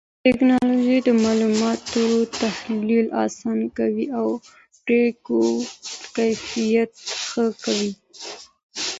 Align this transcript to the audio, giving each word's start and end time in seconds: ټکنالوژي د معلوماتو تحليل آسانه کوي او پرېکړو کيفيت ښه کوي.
ټکنالوژي 0.25 0.97
د 1.03 1.09
معلوماتو 1.23 2.03
تحليل 2.41 3.05
آسانه 3.25 3.67
کوي 3.77 4.05
او 4.19 4.27
پرېکړو 4.83 5.49
کيفيت 6.15 6.91
ښه 7.27 7.45
کوي. 7.63 7.91